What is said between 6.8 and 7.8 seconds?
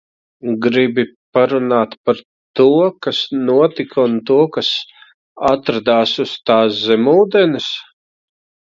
zemūdenes?